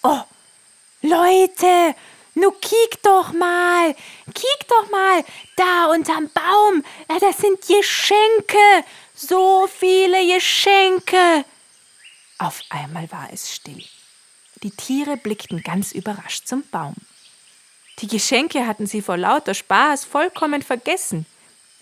Oh, 0.04 0.22
Leute, 1.02 1.96
nu 2.36 2.52
kiek 2.52 3.02
doch 3.04 3.34
mal, 3.34 3.96
kiek 4.34 4.68
doch 4.68 4.90
mal, 4.90 5.24
da 5.56 5.92
unterm 5.92 6.30
Baum, 6.34 6.84
das 7.08 7.38
sind 7.38 7.60
Geschenke, 7.62 8.86
so 9.14 9.68
viele 9.68 10.34
Geschenke. 10.34 11.46
Auf 12.38 12.62
einmal 12.70 13.12
war 13.12 13.30
es 13.32 13.54
still. 13.54 13.84
Die 14.64 14.72
Tiere 14.72 15.18
blickten 15.18 15.62
ganz 15.62 15.92
überrascht 15.92 16.48
zum 16.48 16.64
Baum. 16.72 16.96
Die 18.00 18.08
Geschenke 18.08 18.66
hatten 18.66 18.88
sie 18.88 19.02
vor 19.02 19.18
lauter 19.18 19.54
Spaß 19.54 20.06
vollkommen 20.06 20.62
vergessen. 20.62 21.26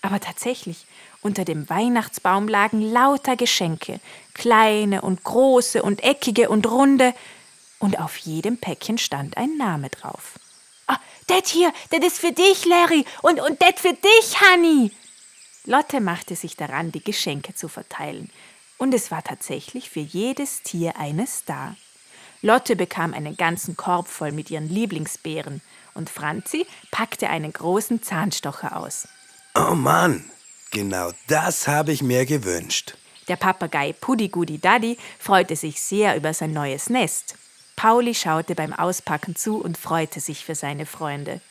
Aber 0.01 0.19
tatsächlich, 0.19 0.85
unter 1.21 1.45
dem 1.45 1.69
Weihnachtsbaum 1.69 2.47
lagen 2.47 2.81
lauter 2.81 3.35
Geschenke, 3.35 3.99
kleine 4.33 5.03
und 5.03 5.23
große 5.23 5.83
und 5.83 6.03
eckige 6.03 6.49
und 6.49 6.65
runde, 6.65 7.13
und 7.81 7.99
auf 7.99 8.15
jedem 8.17 8.57
Päckchen 8.57 8.97
stand 8.97 9.35
ein 9.37 9.57
Name 9.57 9.89
drauf. 9.89 10.39
Ah, 10.87 10.99
det 11.29 11.47
hier, 11.47 11.73
det 11.91 12.03
ist 12.03 12.19
für 12.19 12.31
dich, 12.31 12.65
Larry, 12.65 13.05
und, 13.23 13.41
und 13.41 13.61
det 13.61 13.79
für 13.79 13.93
dich, 13.93 14.39
Honey. 14.39 14.91
Lotte 15.65 15.99
machte 15.99 16.35
sich 16.35 16.55
daran, 16.55 16.91
die 16.91 17.03
Geschenke 17.03 17.53
zu 17.53 17.67
verteilen, 17.67 18.29
und 18.77 18.93
es 18.93 19.11
war 19.11 19.23
tatsächlich 19.23 19.89
für 19.89 19.99
jedes 19.99 20.61
Tier 20.63 20.97
eines 20.97 21.43
da. 21.45 21.75
Lotte 22.41 22.75
bekam 22.75 23.13
einen 23.13 23.37
ganzen 23.37 23.77
Korb 23.77 24.07
voll 24.07 24.31
mit 24.31 24.49
ihren 24.49 24.69
Lieblingsbeeren, 24.69 25.61
und 25.93 26.09
Franzi 26.09 26.65
packte 26.91 27.29
einen 27.29 27.51
großen 27.51 28.01
Zahnstocher 28.01 28.77
aus. 28.77 29.07
Oh 29.55 29.75
Mann, 29.75 30.29
genau 30.69 31.11
das 31.27 31.67
habe 31.67 31.91
ich 31.91 32.01
mir 32.01 32.25
gewünscht. 32.25 32.95
Der 33.27 33.35
Papagei 33.35 33.93
Puddi 33.93 34.29
Gudi 34.29 34.57
Daddy 34.57 34.97
freute 35.19 35.55
sich 35.55 35.81
sehr 35.81 36.15
über 36.15 36.33
sein 36.33 36.53
neues 36.53 36.89
Nest. 36.89 37.35
Pauli 37.81 38.13
schaute 38.13 38.53
beim 38.53 38.73
Auspacken 38.73 39.35
zu 39.35 39.57
und 39.57 39.75
freute 39.75 40.19
sich 40.19 40.45
für 40.45 40.53
seine 40.53 40.85
Freunde. 40.85 41.41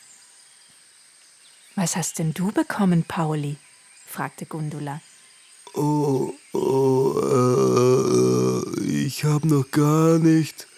Was 1.74 1.96
hast 1.96 2.20
denn 2.20 2.32
du 2.34 2.52
bekommen, 2.52 3.02
Pauli? 3.02 3.56
fragte 4.06 4.46
Gundula. 4.46 5.00
Oh, 5.74 6.32
oh, 6.52 7.14
äh, 8.76 8.80
ich 8.84 9.24
habe 9.24 9.48
noch 9.48 9.72
gar 9.72 10.20
nicht 10.20 10.68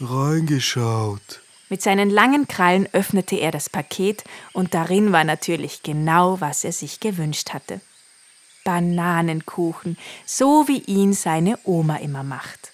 reingeschaut. 0.00 1.42
Mit 1.68 1.82
seinen 1.82 2.08
langen 2.08 2.48
Krallen 2.48 2.88
öffnete 2.94 3.36
er 3.36 3.50
das 3.50 3.68
Paket 3.68 4.24
und 4.54 4.72
darin 4.72 5.12
war 5.12 5.24
natürlich 5.24 5.82
genau, 5.82 6.40
was 6.40 6.64
er 6.64 6.72
sich 6.72 7.00
gewünscht 7.00 7.50
hatte. 7.52 7.82
Bananenkuchen, 8.64 9.98
so 10.24 10.66
wie 10.66 10.78
ihn 10.78 11.12
seine 11.12 11.58
Oma 11.64 11.96
immer 11.96 12.22
macht. 12.22 12.73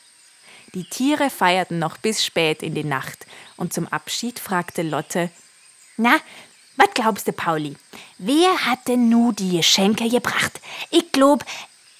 Die 0.75 0.85
Tiere 0.85 1.31
feierten 1.31 1.79
noch 1.79 1.97
bis 1.97 2.25
spät 2.25 2.63
in 2.63 2.75
die 2.75 2.85
Nacht 2.85 3.27
und 3.57 3.73
zum 3.73 3.89
Abschied 3.89 4.39
fragte 4.39 4.83
Lotte: 4.83 5.31
Na, 5.97 6.19
was 6.77 6.89
glaubst 6.95 7.29
du, 7.29 7.33
Pauli? 7.33 7.77
Wer 8.19 8.67
hat 8.67 8.89
denn 8.89 9.09
nu 9.09 9.33
die 9.33 9.57
Geschenke 9.59 10.09
gebracht? 10.09 10.61
Ich 10.91 11.13
glaub, 11.13 11.45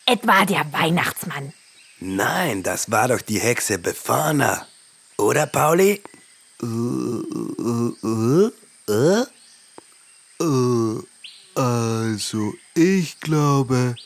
es 0.07 0.19
war 0.23 0.47
der 0.47 0.73
Weihnachtsmann. 0.73 1.53
Nein, 1.99 2.63
das 2.63 2.91
war 2.91 3.09
doch 3.09 3.21
die 3.21 3.41
Hexe 3.41 3.79
Befana. 3.79 4.67
Oder, 5.19 5.47
Pauli? 5.47 6.03
Also, 11.55 12.55
ich 12.75 13.21
glaube, 13.21 13.97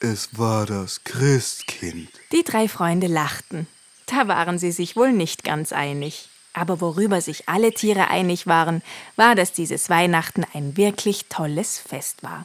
es 0.00 0.28
war 0.38 0.66
das 0.66 1.02
Christkind. 1.04 2.10
Die 2.32 2.44
drei 2.44 2.68
Freunde 2.68 3.06
lachten. 3.06 3.66
Da 4.10 4.26
waren 4.26 4.58
sie 4.58 4.72
sich 4.72 4.96
wohl 4.96 5.12
nicht 5.12 5.44
ganz 5.44 5.72
einig. 5.72 6.28
Aber 6.52 6.80
worüber 6.80 7.20
sich 7.20 7.48
alle 7.48 7.72
Tiere 7.72 8.08
einig 8.08 8.48
waren, 8.48 8.82
war, 9.14 9.36
dass 9.36 9.52
dieses 9.52 9.88
Weihnachten 9.88 10.44
ein 10.52 10.76
wirklich 10.76 11.26
tolles 11.28 11.78
Fest 11.78 12.24
war. 12.24 12.44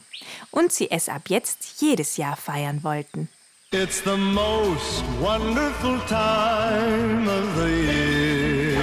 Und 0.52 0.72
sie 0.72 0.92
es 0.92 1.08
ab 1.08 1.22
jetzt 1.28 1.80
jedes 1.80 2.16
Jahr 2.16 2.36
feiern 2.36 2.84
wollten. 2.84 3.28
It's 3.72 4.00
the 4.04 4.16
most 4.16 5.02
wonderful 5.20 5.98
time 6.06 7.28
of 7.28 7.44
the 7.56 7.68
year. 7.68 8.78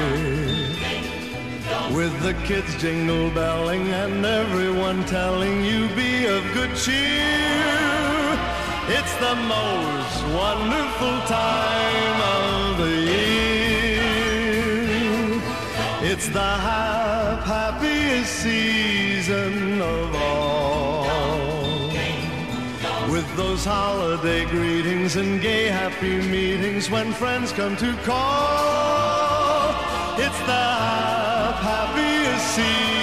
With 1.90 2.12
the 2.22 2.34
kids 2.46 2.76
jingle 2.82 3.30
belling 3.30 3.94
and 3.94 4.26
everyone 4.26 5.06
telling 5.06 5.64
you 5.64 5.88
be 5.96 6.28
of 6.28 6.44
good 6.54 6.76
cheer. 6.76 8.03
It's 8.90 9.16
the 9.16 9.36
most 9.36 10.24
wonderful 10.36 11.22
time 11.26 12.22
of 12.22 12.78
the 12.80 12.96
year. 13.14 14.04
It's 16.12 16.28
the 16.28 16.40
hap- 16.42 17.44
happiest 17.44 18.32
season 18.44 19.82
of 19.82 20.16
all. 20.16 21.08
With 23.10 23.36
those 23.38 23.64
holiday 23.64 24.44
greetings 24.46 25.16
and 25.16 25.42
gay 25.42 25.68
happy 25.68 26.20
meetings 26.22 26.90
when 26.90 27.14
friends 27.14 27.54
come 27.54 27.78
to 27.78 27.94
call. 28.04 29.70
It's 30.18 30.40
the 30.40 30.66
hap- 30.88 31.56
happiest 31.56 32.56
season 32.56 33.03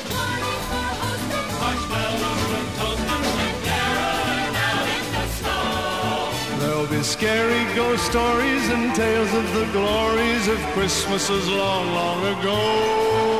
For 0.08 0.88
us, 1.04 1.22
much 1.60 1.82
well 1.90 2.16
and 2.56 2.68
told 2.78 2.98
them 2.98 3.22
the 5.12 5.24
snow. 5.36 6.60
There'll 6.60 6.86
be 6.86 7.02
scary 7.02 7.64
ghost 7.74 8.06
stories 8.06 8.70
and 8.70 8.94
tales 8.94 9.34
of 9.34 9.52
the 9.52 9.66
glories 9.72 10.48
of 10.48 10.58
Christmases 10.72 11.46
long, 11.46 11.92
long 11.92 12.24
ago. 12.38 13.39